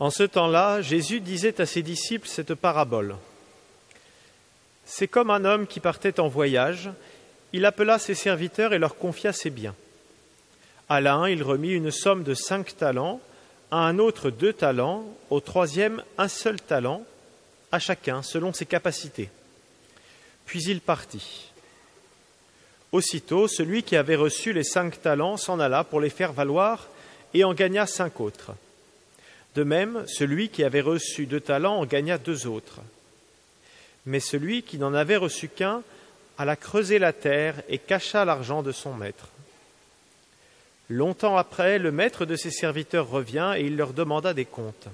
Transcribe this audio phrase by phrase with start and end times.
[0.00, 3.16] En ce temps-là, Jésus disait à ses disciples cette parabole.
[4.86, 6.90] C'est comme un homme qui partait en voyage,
[7.52, 9.74] il appela ses serviteurs et leur confia ses biens.
[10.88, 13.20] À l'un, il remit une somme de cinq talents,
[13.70, 17.04] à un autre deux talents, au troisième un seul talent,
[17.70, 19.28] à chacun selon ses capacités.
[20.46, 21.52] Puis il partit.
[22.90, 26.88] Aussitôt, celui qui avait reçu les cinq talents s'en alla pour les faire valoir
[27.34, 28.52] et en gagna cinq autres.
[29.54, 32.80] De même, celui qui avait reçu deux talents en gagna deux autres.
[34.06, 35.82] Mais celui qui n'en avait reçu qu'un
[36.38, 39.28] alla creuser la terre et cacha l'argent de son maître.
[40.88, 44.88] Longtemps après, le maître de ses serviteurs revient et il leur demanda des comptes.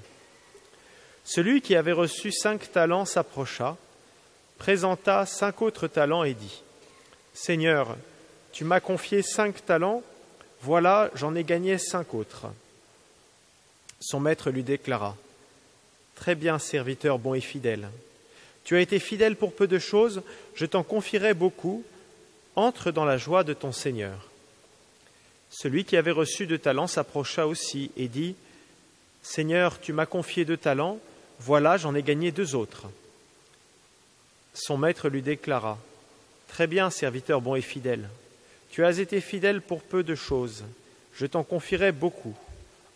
[1.23, 3.77] Celui qui avait reçu cinq talents s'approcha,
[4.57, 6.63] présenta cinq autres talents et dit
[7.33, 7.95] Seigneur,
[8.51, 10.03] tu m'as confié cinq talents,
[10.61, 12.47] voilà, j'en ai gagné cinq autres.
[13.99, 15.15] Son maître lui déclara
[16.15, 17.89] Très bien, serviteur bon et fidèle.
[18.63, 20.21] Tu as été fidèle pour peu de choses,
[20.55, 21.83] je t'en confierai beaucoup.
[22.55, 24.29] Entre dans la joie de ton Seigneur.
[25.51, 28.35] Celui qui avait reçu deux talents s'approcha aussi et dit
[29.21, 30.99] Seigneur, tu m'as confié deux talents,
[31.39, 32.87] voilà, j'en ai gagné deux autres.
[34.53, 35.77] Son maître lui déclara
[36.47, 38.09] Très bien, serviteur bon et fidèle.
[38.71, 40.63] Tu as été fidèle pour peu de choses,
[41.13, 42.35] je t'en confierai beaucoup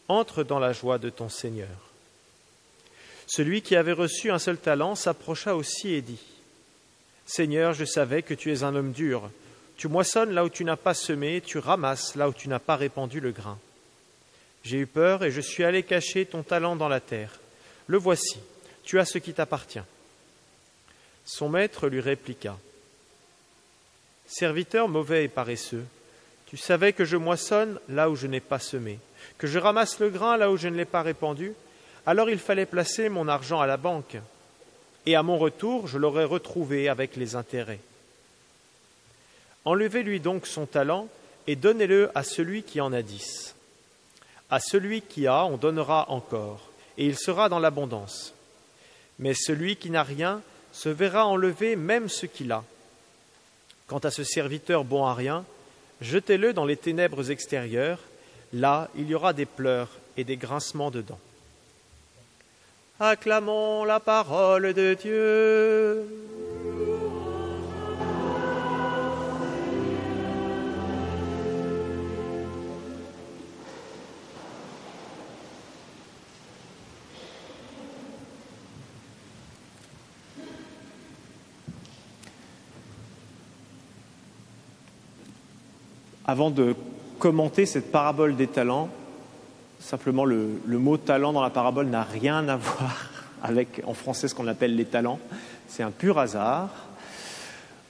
[0.08, 1.92] entre dans la joie de ton Seigneur.
[3.28, 6.20] Celui qui avait reçu un seul talent s'approcha aussi et dit
[7.26, 9.30] Seigneur, je savais que tu es un homme dur.
[9.78, 12.76] Tu moissonnes là où tu n'as pas semé, tu ramasses là où tu n'as pas
[12.76, 13.58] répandu le grain.
[14.64, 17.40] J'ai eu peur et je suis allé cacher ton talent dans la terre.
[17.88, 18.40] Le voici,
[18.84, 19.80] tu as ce qui t'appartient.
[21.26, 22.60] Son maître lui répliqua
[24.28, 25.86] Serviteur mauvais et paresseux,
[26.48, 29.00] tu savais que je moissonne là où je n'ai pas semé
[29.38, 31.54] que je ramasse le grain là où je ne l'ai pas répandu,
[32.06, 34.18] alors il fallait placer mon argent à la banque,
[35.06, 37.80] et à mon retour je l'aurais retrouvé avec les intérêts.
[39.66, 41.08] Enlevez-lui donc son talent
[41.48, 43.56] et donnez-le à celui qui en a dix.
[44.50, 48.34] À celui qui a, on donnera encore, et il sera dans l'abondance.
[49.20, 50.42] Mais celui qui n'a rien
[50.74, 52.64] se verra enlever même ce qu'il a.
[53.88, 55.46] Quant à ce serviteur bon à rien,
[56.02, 58.00] jetez-le dans les ténèbres extérieures,
[58.54, 61.20] Là, il y aura des pleurs et des grincements de dents.
[63.00, 66.06] Acclamons la parole de Dieu.
[87.22, 88.90] Commenter cette parabole des talents.
[89.80, 93.10] Simplement, le, mot talent dans la parabole n'a rien à voir
[93.44, 95.20] avec en français ce qu'on appelle les talents.
[95.68, 96.70] C'est un pur hasard.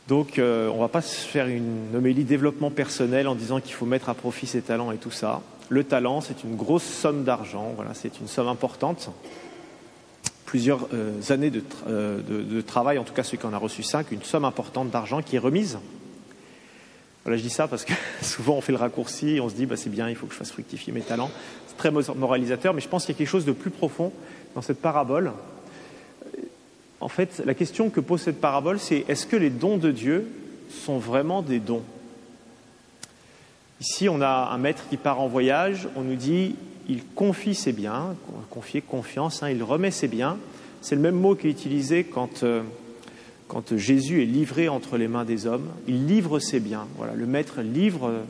[0.10, 3.74] Donc, euh, on ne va pas se faire une homélie développement personnel en disant qu'il
[3.74, 5.42] faut mettre à profit ses talents et tout ça.
[5.70, 7.72] Le talent, c'est une grosse somme d'argent.
[7.78, 9.12] Voilà, c'est une somme importante.
[10.46, 11.54] Plusieurs euh, années
[11.88, 14.90] euh, de, travail, en tout cas celui qui en a reçu cinq, une somme importante
[14.90, 15.80] d'argent qui est remise
[17.24, 19.78] voilà, je dis ça parce que souvent on fait le raccourci, on se dit bah,
[19.78, 21.30] c'est bien, il faut que je fasse fructifier mes talents.
[21.68, 24.12] C'est très moralisateur, mais je pense qu'il y a quelque chose de plus profond
[24.56, 25.32] dans cette parabole.
[27.00, 30.28] En fait, la question que pose cette parabole, c'est est-ce que les dons de Dieu
[30.70, 31.84] sont vraiment des dons?
[33.80, 36.56] Ici, on a un maître qui part en voyage, on nous dit
[36.88, 38.16] il confie ses biens,
[38.50, 40.38] confier confiance, hein, il remet ses biens.
[40.82, 42.44] C'est le même mot qui est utilisé quand.
[42.44, 42.62] Euh,
[43.52, 46.88] quand Jésus est livré entre les mains des hommes, il livre ses biens.
[46.96, 48.24] Voilà, le maître livre,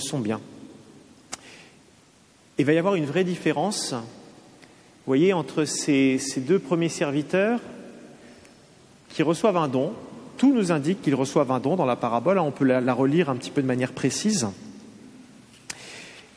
[0.00, 0.40] son bien.
[2.58, 7.60] Il va y avoir une vraie différence, vous voyez, entre ces, ces deux premiers serviteurs
[9.10, 9.92] qui reçoivent un don.
[10.38, 12.40] Tout nous indique qu'ils reçoivent un don dans la parabole.
[12.40, 14.48] On peut la, la relire un petit peu de manière précise.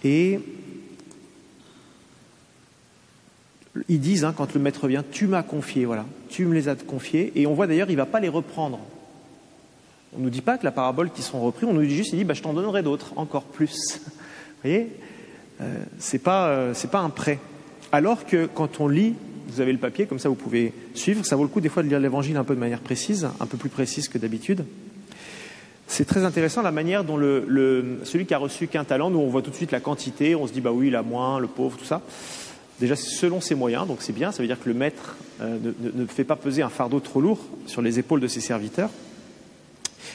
[0.04, 0.40] Et
[3.90, 6.76] ils disent, hein, quand le maître vient, tu m'as confié, voilà, tu me les as
[6.76, 8.80] confiés, et on voit d'ailleurs, il ne va pas les reprendre.
[10.16, 12.14] On ne nous dit pas que la parabole qui sont repris, on nous dit juste,
[12.14, 14.00] il dit, bah, je t'en donnerai d'autres, encore plus.
[14.06, 14.12] Vous
[14.64, 14.90] voyez?
[15.62, 17.40] Euh, C'est pas, euh, pas un prêt.
[17.92, 19.16] Alors que quand on lit,
[19.48, 21.84] vous avez le papier, comme ça vous pouvez suivre, ça vaut le coup des fois
[21.84, 24.66] de lire l'évangile un peu de manière précise, un peu plus précise que d'habitude.
[25.88, 29.28] C'est très intéressant la manière dont le, celui qui a reçu qu'un talent, nous on
[29.28, 31.48] voit tout de suite la quantité, on se dit bah oui, il a moins, le
[31.48, 32.02] pauvre, tout ça.
[32.80, 35.58] Déjà, selon ses moyens, donc c'est bien, ça veut dire que le maître euh,
[35.96, 38.90] ne, fait pas peser un fardeau trop lourd sur les épaules de ses serviteurs.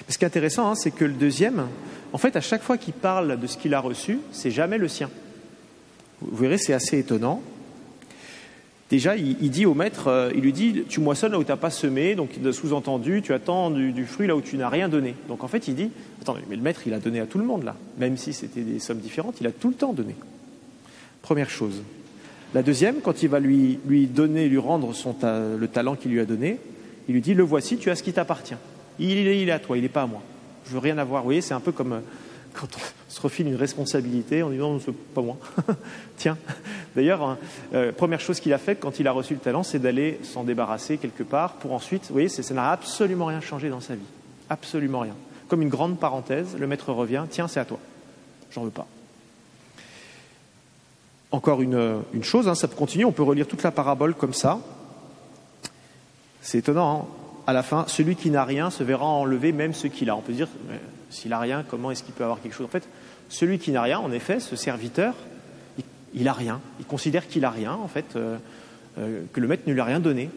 [0.09, 1.69] ce qui est intéressant, hein, c'est que le deuxième,
[2.13, 4.89] en fait, à chaque fois qu'il parle de ce qu'il a reçu, c'est jamais le
[4.89, 5.09] sien.
[6.21, 7.41] Vous verrez, c'est assez étonnant.
[8.91, 11.57] Déjà, il, dit au maître, euh, il lui dit, tu moissonnes là où tu n'as
[11.57, 15.15] pas semé, donc sous-entendu, tu attends du, fruit là où tu n'as rien donné.
[15.29, 15.91] Donc en fait, il dit,
[16.21, 18.63] attends, mais le maître, il a donné à tout le monde là, même si c'était
[18.63, 20.17] des sommes différentes, il a tout le temps donné.
[21.23, 21.83] Première chose.
[22.55, 24.93] La deuxième, quand il va lui, lui donner, lui rendre
[25.23, 26.59] le talent qu'il lui a donné,
[27.09, 28.57] il lui dit, le voici, tu as ce qui t'appartient.
[28.99, 30.23] Il, est à toi, il n'est pas à moi.
[30.67, 31.23] Je veux rien avoir.
[31.23, 32.01] Vous voyez, c'est un peu comme euh,
[32.53, 35.39] quand on se refile une responsabilité en disant c'est pas moi.
[36.17, 36.37] Tiens.
[36.95, 37.39] D'ailleurs, hein,
[37.73, 40.45] euh, première chose qu'il a faite quand il a reçu le talent, c'est d'aller s'en
[40.45, 42.07] débarrasser quelque part pour ensuite.
[42.09, 44.03] Vous voyez, ça n'a absolument rien changé dans sa vie.
[44.51, 45.15] Absolument rien.
[45.49, 47.79] Comme une grande parenthèse, le maître revient tiens, c'est à toi.
[48.51, 48.87] J'en veux pas.
[51.33, 54.35] Encore une, euh, chose, hein, ça peut continuer, on peut relire toute la parabole comme
[54.35, 54.59] ça.
[56.41, 57.43] C'est étonnant, hein.
[57.47, 60.17] à la fin, celui qui n'a rien se verra enlever même ce qu'il a.
[60.17, 60.49] On peut dire,
[61.11, 62.67] s'il n'a rien, comment est-ce qu'il peut avoir quelque chose?
[62.67, 62.89] En fait,
[63.29, 65.15] celui qui n'a rien, en effet, ce serviteur,
[66.15, 66.61] il, n'a rien.
[66.81, 68.37] Il considère qu'il a rien, en fait, euh,
[68.99, 70.31] euh, que le maître ne lui a rien donné.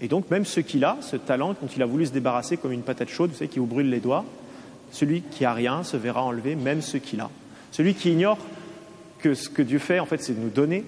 [0.00, 2.72] Et donc, même ce qu'il a, ce talent dont il a voulu se débarrasser comme
[2.72, 4.26] une patate chaude, vous savez, qui vous brûle les doigts,
[4.92, 7.30] celui qui a rien se verra enlever même ce qu'il a.
[7.72, 8.38] Celui qui ignore
[9.18, 10.84] que ce que Dieu fait, en fait, c'est de nous donner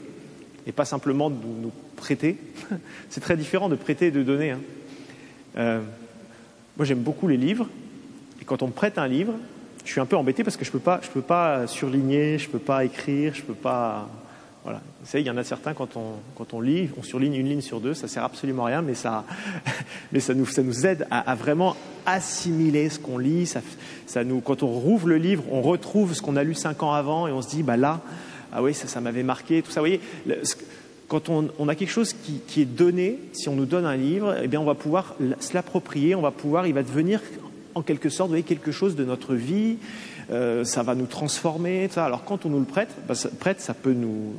[0.67, 2.37] et pas simplement de nous prêter.
[3.09, 4.51] c'est très différent de prêter et de donner.
[4.51, 4.61] Hein.
[5.57, 5.81] Euh,
[6.77, 7.69] moi, j'aime beaucoup les livres
[8.49, 9.35] quand on me prête un livre,
[9.85, 12.53] je suis un peu embêté parce que je ne peux, peux pas surligner, je ne
[12.53, 14.09] peux pas écrire, je ne peux pas.
[14.69, 14.83] Voilà.
[15.01, 17.49] Vous savez, il y en a certains, quand on, quand on lit, on surligne une
[17.49, 19.25] ligne sur deux, ça ne sert absolument à rien, mais ça,
[20.13, 21.75] mais ça, nous, ça nous aide à, vraiment
[22.05, 23.47] assimiler ce qu'on lit.
[23.47, 23.63] Ça,
[24.07, 26.93] ça nous, quand on rouvre le livre, on retrouve ce qu'on a lu cinq ans
[26.93, 28.03] avant et on se dit, bah là,
[28.53, 29.81] ah oui, ça, m'avait marqué, tout ça.
[29.81, 30.03] Vous voyez,
[31.09, 33.97] quand on, on, a quelque chose qui, qui, est donné, si on nous donne un
[33.97, 37.23] livre, eh bien, on va pouvoir se l'approprier, on va pouvoir, il va devenir
[37.75, 39.79] en quelque sorte, vous voyez, quelque chose de notre vie,
[40.31, 41.89] euh, ça va nous transformer.
[41.91, 42.05] Ça.
[42.05, 44.35] Alors quand on nous le prête, bah, ça, prête, ça peut nous,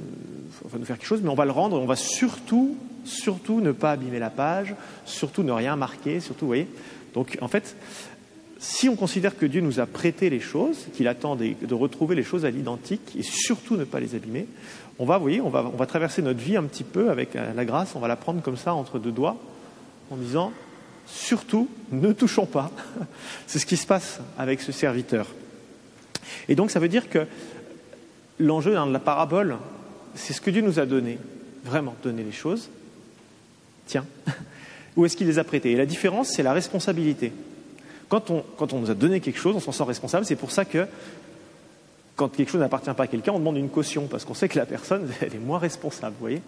[0.84, 4.20] faire quelque chose, mais on va le rendre, on va surtout, surtout ne pas abîmer
[4.20, 4.76] la page,
[5.06, 6.68] surtout ne rien marquer, surtout, voyez.
[7.14, 7.76] Donc en fait,
[8.60, 12.24] si on considère que Dieu nous a prêté les choses, qu'il attend de, retrouver les
[12.24, 14.48] choses à l'identique et surtout ne pas les abîmer,
[15.00, 17.66] on va, voyez, on va, on va traverser notre vie un petit peu avec la
[17.66, 19.38] grâce, on va la prendre comme ça entre deux doigts
[20.12, 20.52] en disant
[21.08, 22.72] surtout, ne touchons pas.
[23.48, 25.28] C'est ce qui se passe avec ce serviteur.
[26.48, 27.26] Et donc ça veut dire que
[28.40, 29.58] l'enjeu dans la parabole,
[30.16, 31.18] c'est ce que Dieu nous a donné,
[31.64, 32.70] vraiment donné les choses.
[33.86, 34.06] Tiens,
[34.96, 35.72] où est-ce qu'il les a prêtées?
[35.72, 37.32] Et la différence, c'est la responsabilité.
[38.08, 40.26] Quand on, quand on nous a donné quelque chose, on s'en sent responsable.
[40.26, 40.88] C'est pour ça que
[42.16, 44.58] quand quelque chose n'appartient pas à quelqu'un, on demande une caution, parce qu'on sait que
[44.58, 46.42] la personne, elle est moins responsable, vous voyez?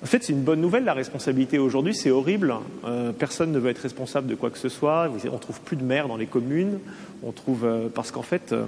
[0.00, 2.54] En fait, c'est une bonne nouvelle, la responsabilité aujourd'hui, c'est horrible.
[2.84, 5.10] Euh, personne ne veut être responsable de quoi que ce soit.
[5.32, 6.78] On trouve plus de maires dans les communes.
[7.24, 8.66] On trouve euh, parce qu'en fait, euh,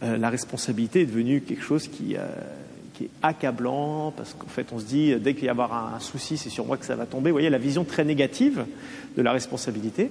[0.00, 4.14] la responsabilité est devenue quelque chose qui, est accablant.
[4.16, 6.78] Parce qu'en fait, on se dit dès qu'il y a un, souci, c'est sur moi
[6.78, 7.30] que ça va tomber.
[7.30, 8.64] Vous voyez la vision très négative
[9.14, 10.10] de la responsabilité,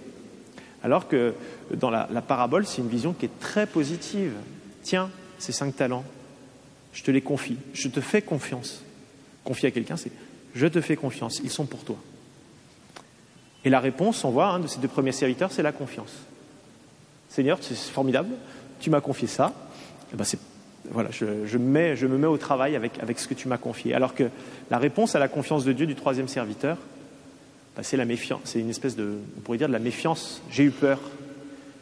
[0.84, 1.34] alors que
[1.74, 4.34] dans la, la parabole, c'est une vision qui est très positive.
[4.84, 5.10] Tiens,
[5.40, 6.04] ces cinq talents,
[6.94, 8.84] je te les confie, je te fais confiance.
[9.44, 10.12] Confier à quelqu'un, c'est
[10.56, 11.98] je te fais confiance, ils sont pour toi.
[13.66, 16.14] Et la réponse, on voit, hein, de ces deux premiers serviteurs, c'est la confiance.
[17.30, 18.30] Seigneur, c'est formidable,
[18.80, 19.54] tu m'as confié ça,
[20.12, 20.26] et eh ben
[20.92, 23.94] voilà, je, me mets au travail avec, avec ce que tu m'as confié.
[23.94, 24.30] Alors que
[24.70, 26.78] la réponse à la confiance de Dieu du troisième serviteur,
[27.76, 30.42] ben, c'est la méfiance, c'est une espèce de, on pourrait dire de la méfiance.
[30.50, 31.00] J'ai eu peur,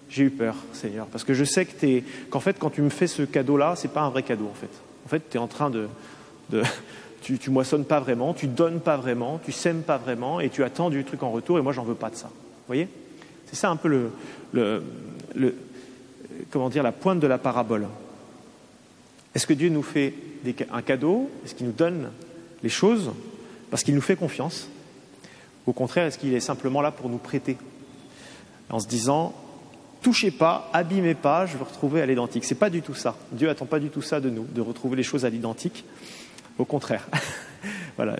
[0.09, 3.07] j'ai eu peur, Seigneur, parce que je sais que qu'en fait, quand tu me fais
[3.07, 4.69] ce cadeau-là, c'est pas un vrai cadeau, en fait.
[5.05, 5.87] En fait, tu es en train de,
[7.23, 10.89] tu, moissonnes pas vraiment, tu donnes pas vraiment, tu sèmes pas vraiment, et tu attends
[10.89, 12.27] du truc en retour, et moi j'en veux pas de ça.
[12.27, 12.87] Vous voyez?
[13.47, 14.11] C'est ça un peu
[14.51, 14.83] le,
[16.51, 17.87] comment dire, la pointe de la parabole.
[19.33, 20.13] Est-ce que Dieu nous fait
[20.71, 21.29] un cadeau?
[21.45, 22.09] Est-ce qu'il nous donne
[22.61, 23.11] les choses?
[23.69, 24.67] Parce qu'il nous fait confiance
[25.65, 27.57] Au contraire, est-ce qu'il est simplement là pour nous prêter?
[28.69, 29.33] En se disant,
[30.01, 32.43] touchez pas, abîmez pas, je veux retrouver à l'identique.
[32.43, 33.15] C'est pas du tout ça.
[33.31, 35.85] Dieu attend pas du tout ça de nous, de retrouver les choses à l'identique.
[36.57, 37.07] Au contraire.
[37.95, 38.17] voilà.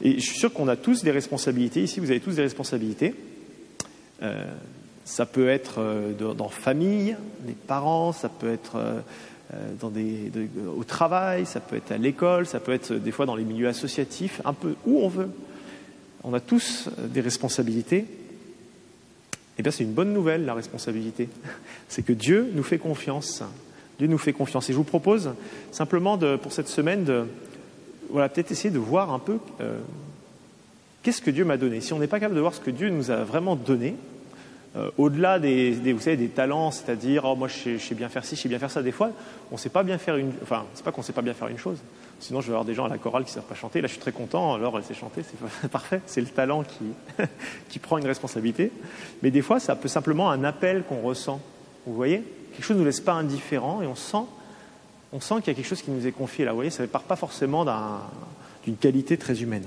[0.00, 1.82] Et je suis sûr qu'on a tous des responsabilités.
[1.82, 3.14] Ici, vous avez tous des responsabilités.
[4.22, 4.44] Euh,
[5.04, 9.00] ça peut être euh, dans famille, des parents, ça peut être euh,
[9.80, 9.92] dans
[10.76, 13.68] au travail, ça peut être à l'école, ça peut être des fois dans les milieux
[13.68, 15.28] associatifs, un peu où on veut.
[16.24, 18.06] On a tous des responsabilités.
[19.58, 21.28] Eh bien, c'est une bonne nouvelle, la responsabilité.
[21.88, 23.42] C'est que Dieu nous fait confiance.
[23.98, 24.70] Dieu nous fait confiance.
[24.70, 25.32] Et je vous propose
[25.72, 27.26] simplement pour cette semaine de,
[28.12, 29.78] voilà, peut-être essayer de voir un peu euh,
[31.02, 31.80] qu'est-ce que Dieu m'a donné.
[31.80, 33.96] Si on n'est pas capable de voir ce que Dieu nous a vraiment donné,
[34.76, 38.36] euh, au-delà des, vous savez, des talents, c'est-à-dire oh, moi je sais, bien faire ci,
[38.36, 38.82] je sais bien faire ça.
[38.82, 39.10] Des fois,
[39.50, 41.58] on sait pas bien faire une, enfin c'est pas qu'on sait pas bien faire une
[41.58, 41.78] chose.
[42.20, 43.80] Sinon, je vais avoir des gens à la chorale qui savent pas chanter.
[43.80, 44.54] Là, je suis très content.
[44.54, 46.00] Alors, elle sait chanter, c'est parfait.
[46.06, 47.24] C'est le talent qui
[47.68, 48.70] qui prend une responsabilité.
[49.22, 51.40] Mais des fois, ça peut simplement un appel qu'on ressent.
[51.84, 54.24] Vous voyez, quelque chose ne nous laisse pas indifférents et on sent,
[55.12, 56.52] on sent qu'il y a quelque chose qui nous est confié là.
[56.52, 57.64] Vous voyez, ça ne part pas forcément
[58.64, 59.64] d'une qualité très humaine.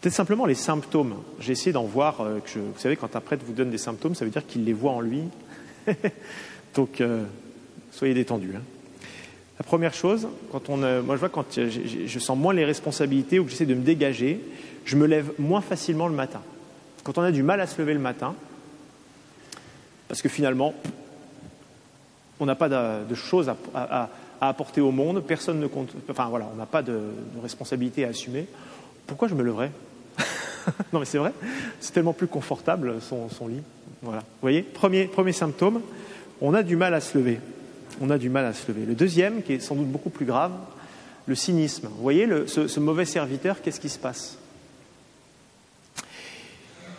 [0.00, 1.14] Peut-être simplement les symptômes.
[1.38, 2.22] J'ai essayé d'en voir.
[2.22, 4.72] Euh, vous savez, quand un prêtre vous donne des symptômes, ça veut dire qu'il les
[4.72, 5.22] voit en lui.
[6.74, 7.24] Donc, euh,
[7.92, 8.54] soyez détendus.
[8.56, 8.62] Hein.
[9.58, 13.38] La première chose, quand on, euh, moi je vois quand je sens moins les responsabilités
[13.38, 14.40] ou que j'essaie de me dégager,
[14.84, 16.40] je me lève moins facilement le matin.
[17.04, 18.34] Quand on a du mal à se lever le matin,
[20.08, 20.74] parce que finalement,
[22.42, 24.08] on n'a pas de, choses à,
[24.40, 28.08] apporter au monde, personne ne compte, enfin voilà, on n'a pas de, de responsabilité à
[28.08, 28.46] assumer.
[29.06, 29.70] Pourquoi je me leverais
[30.92, 31.32] non, mais c'est vrai,
[31.80, 33.62] c'est tellement plus confortable son, lit.
[34.02, 34.20] Voilà.
[34.20, 35.80] Vous voyez, premier, premier symptôme,
[36.40, 37.40] on a du mal à se lever.
[38.00, 38.86] On a du mal à se lever.
[38.86, 40.52] Le deuxième, qui est sans doute beaucoup plus grave,
[41.26, 41.88] le cynisme.
[41.88, 44.38] Vous voyez, ce, mauvais serviteur, qu'est-ce qui se passe?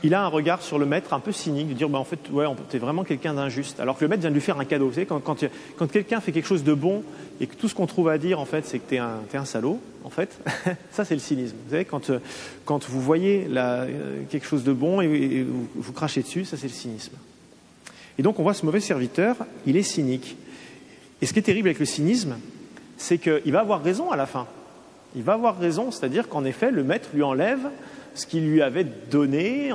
[0.04, 2.20] Il a un regard sur le maître un peu cynique, de dire bah, en fait,
[2.32, 3.80] ouais, t'es vraiment quelqu'un d'injuste.
[3.80, 4.88] Alors que le maître vient de lui faire un cadeau.
[4.88, 7.04] Vous savez, quand, quand, quelqu'un fait quelque chose de bon
[7.40, 9.38] et que tout ce qu'on trouve à dire, en fait, c'est que t'es un, es
[9.38, 10.38] un salaud, en fait,
[10.92, 11.56] ça c'est le cynisme.
[11.66, 12.12] Vous savez, quand,
[12.66, 16.68] quand vous voyez euh, quelque chose de bon et, vous, vous, crachez dessus, ça c'est
[16.68, 17.16] le cynisme.
[18.20, 20.36] Et donc on voit ce mauvais serviteur, il est cynique.
[21.22, 22.36] Et ce qui est terrible avec le cynisme,
[22.98, 24.48] c'est qu'il va avoir raison à la fin.
[25.16, 27.70] Il va avoir raison, c'est-à-dire qu'en effet, le maître lui enlève
[28.16, 29.72] ce qu'il lui avait donné,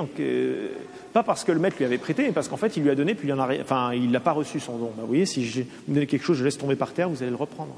[1.13, 2.95] pas parce que le maître lui avait prêté, mais parce qu'en fait il lui a
[2.95, 4.91] donné, puis il n'a pas reçu son don.
[4.95, 7.21] Bah, vous voyez, si je vous donne quelque chose, je laisse tomber par terre, vous
[7.21, 7.75] allez le reprendre.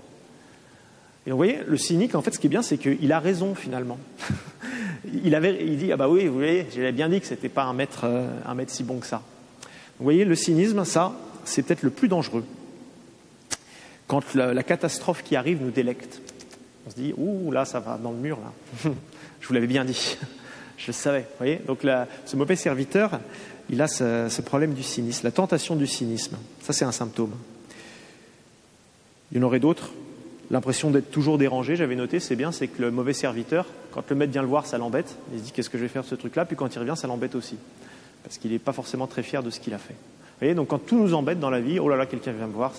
[1.26, 3.54] Et vous voyez, le cynique, en fait, ce qui est bien, c'est qu'il a raison
[3.54, 4.00] finalement.
[5.24, 7.74] il, avait, dit, ah bah oui, vous voyez, j'avais bien dit que c'était pas un
[7.74, 9.22] maître, euh, un maître si bon que ça.
[10.00, 11.14] Vous voyez, le cynisme, ça,
[11.46, 12.44] c'est peut-être le plus dangereux.
[14.08, 16.22] Quand la, catastrophe qui arrive nous délecte,
[16.86, 18.92] on se dit, ouh, là, ça va dans le mur, là.
[19.42, 20.18] je vous l'avais bien dit.
[20.78, 21.28] Je le savais.
[21.38, 21.86] voyez Donc
[22.26, 23.20] ce mauvais serviteur,
[23.70, 26.38] il a ce, problème du cynisme, la tentation du cynisme.
[26.62, 27.34] Ça, c'est un symptôme.
[29.32, 29.92] Il y en aurait d'autres.
[30.50, 34.16] L'impression d'être toujours dérangé, j'avais noté, c'est bien, c'est que le mauvais serviteur, quand le
[34.16, 35.16] maître vient le voir, ça l'embête.
[35.34, 36.96] Il se dit qu'est-ce que je vais faire de ce truc-là, puis quand il revient,
[36.98, 37.58] ça l'embête aussi.
[38.24, 39.94] Parce qu'il n'est pas forcément très fier de ce qu'il a fait.
[39.94, 42.48] Vous voyez, donc quand tout nous embête dans la vie, oh là là, quelqu'un vient
[42.48, 42.74] me voir,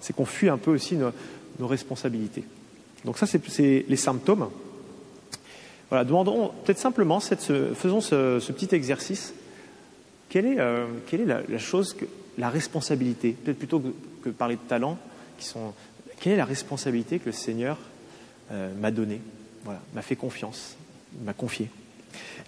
[0.00, 2.44] c'est qu'on fuit un peu aussi nos responsabilités.
[3.04, 4.48] Donc ça, c'est les symptômes.
[5.88, 9.34] Voilà, demandons peut-être simplement, faisons ce, petit exercice.
[10.28, 10.86] Quelle est, euh,
[11.26, 11.96] la, chose,
[12.38, 13.82] la responsabilité, peut-être plutôt
[14.22, 14.98] que, parler de talents,
[15.38, 15.72] qui sont,
[16.20, 17.76] quelle est la responsabilité que le Seigneur
[18.52, 19.20] euh, m'a donnée,
[19.64, 20.76] voilà, m'a fait confiance,
[21.24, 21.68] m'a confié.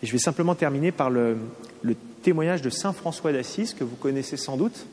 [0.03, 1.37] Et je vais simplement terminer par le,
[1.83, 4.87] le témoignage de Saint François d'Assise, que vous connaissez sans doute.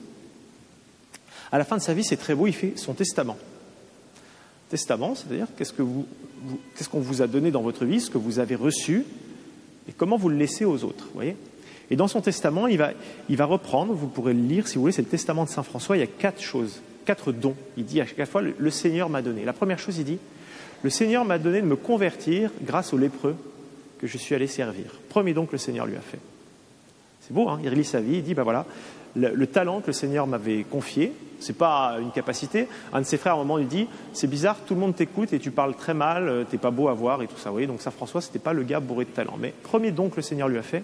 [1.52, 3.38] À la fin de sa vie, c'est très beau, il fait son testament.
[4.70, 6.06] Testament, c'est-à-dire qu'est-ce que vous,
[6.76, 9.04] qu'est-ce qu'on vous a donné dans votre vie, ce que vous avez reçu,
[9.88, 11.08] et comment vous le laissez aux autres.
[11.14, 11.36] Voyez?
[11.92, 12.92] Et dans son testament, il va,
[13.30, 15.64] il va reprendre, vous pourrez le lire si vous voulez, c'est le testament de Saint
[15.64, 17.56] François, il y a quatre choses, quatre dons.
[17.78, 19.44] Il dit à chaque fois, le Seigneur m'a donné.
[19.44, 20.20] La première chose, il dit,
[20.84, 23.36] le Seigneur m'a donné de me convertir grâce aux lépreux
[24.00, 25.00] que je suis allé servir.
[25.10, 26.20] Premier don que le Seigneur lui a fait.
[27.22, 27.60] C'est beau, hein?
[27.64, 28.66] Il relit sa vie, il dit, ben voilà,
[29.16, 32.68] le, talent que le Seigneur m'avait confié, c'est pas une capacité.
[32.94, 35.34] Un de ses frères, à un moment, lui dit C'est bizarre, tout le monde t'écoute
[35.34, 37.50] et tu parles très mal, euh, t'es pas beau à voir et tout ça.
[37.50, 39.36] Vous voyez, donc Saint François, c'était pas le gars bourré de talent.
[39.40, 40.84] Mais premier don que le Seigneur lui a fait,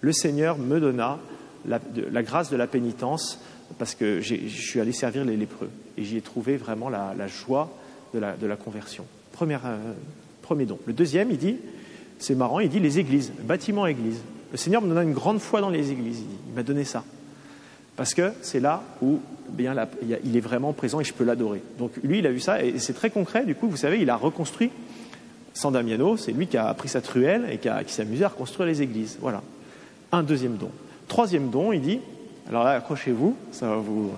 [0.00, 1.18] le Seigneur me donna
[1.66, 1.78] la,
[2.22, 3.40] grâce de la pénitence
[3.78, 7.70] parce que je suis allé servir les lépreux et j'y ai trouvé vraiment la, joie
[8.12, 9.06] de la, conversion.
[9.40, 9.92] Euh,
[10.42, 10.78] premier don.
[10.86, 11.56] Le deuxième, il dit
[12.18, 14.20] C'est marrant, il dit les églises, bâtiment église.
[14.50, 17.04] Le Seigneur me donna une grande foi dans les églises, il m'a donné ça.
[17.96, 19.74] Parce que c'est là où bien,
[20.24, 21.62] il est vraiment présent et je peux l'adorer.
[21.78, 23.44] Donc lui, il a vu ça et c'est très concret.
[23.44, 24.70] Du coup, vous savez, il a reconstruit
[25.52, 26.16] San Damiano.
[26.16, 28.82] C'est lui qui a pris sa truelle et qui, qui s'est amusé à reconstruire les
[28.82, 29.18] églises.
[29.20, 29.42] Voilà.
[30.10, 30.70] Un deuxième don.
[31.08, 32.00] Troisième don, il dit,
[32.48, 34.12] alors là, accrochez-vous, ça va vous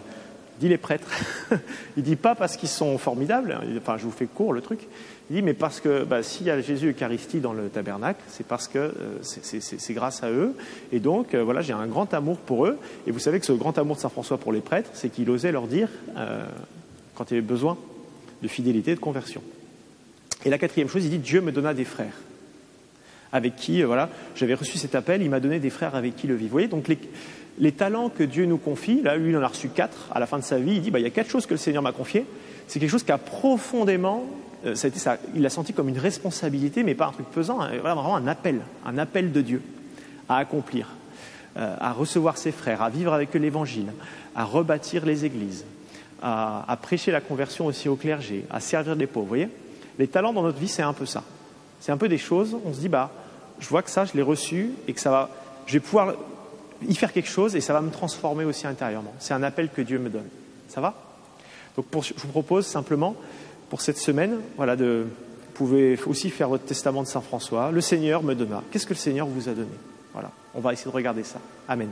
[0.61, 1.09] dit les prêtres.
[1.97, 4.87] il dit pas parce qu'ils sont formidables, enfin je vous fais court le truc,
[5.31, 8.47] il dit, mais parce que bah, s'il y a Jésus Eucharistie dans le tabernacle, c'est
[8.47, 8.93] parce que euh,
[9.23, 10.55] c'est grâce à eux.
[10.93, 12.79] Et donc, euh, voilà, j'ai un grand amour pour eux.
[13.07, 15.31] Et vous savez que ce grand amour de Saint François pour les prêtres, c'est qu'il
[15.31, 16.45] osait leur dire, euh,
[17.15, 17.79] quand il y avait besoin
[18.43, 19.43] de fidélité, de conversion.
[20.45, 22.15] Et la quatrième chose, il dit, Dieu me donna des frères
[23.33, 26.37] avec qui, voilà, j'avais reçu cet appel, il m'a donné des frères avec qui le
[26.37, 26.51] vivre.
[26.51, 26.99] Vous voyez, donc les,
[27.59, 30.27] les talents que Dieu nous confie, là, lui, il en a reçu quatre à la
[30.27, 31.83] fin de sa vie, il dit, bah, il y a quatre choses que le Seigneur
[31.83, 32.27] m'a confiées.
[32.67, 34.25] C'est quelque chose qui a profondément
[34.67, 38.17] euh, ça il l'a senti comme une responsabilité, mais pas un truc pesant, hein, vraiment
[38.17, 39.63] un appel, un appel de Dieu
[40.29, 40.89] à accomplir.
[41.57, 43.93] euh, à recevoir ses frères, à vivre avec l'Évangile,
[44.35, 45.65] à rebâtir les églises,
[46.21, 49.27] à, à, prêcher la conversion aussi au clergé, à servir les pauvres.
[49.27, 49.49] Vous voyez
[49.99, 51.23] Les talents dans notre vie, c'est un peu ça.
[51.81, 53.11] C'est un peu des choses, on se dit, bah,
[53.61, 55.31] je vois que ça, je l'ai reçu et que ça va,
[55.67, 56.15] je vais pouvoir
[56.89, 59.15] y faire quelque chose et ça va me transformer aussi intérieurement.
[59.19, 60.29] C'est un appel que Dieu me donne.
[60.69, 60.95] Ça va?
[61.77, 63.17] Donc je vous propose simplement,
[63.69, 67.71] pour cette semaine, voilà, de, vous pouvez aussi faire votre testament de Saint François.
[67.71, 68.63] Le Seigneur me donna.
[68.71, 69.69] Qu'est-ce que le Seigneur vous a donné?
[70.13, 71.41] Voilà, on va essayer de regarder ça.
[71.69, 71.89] Amen.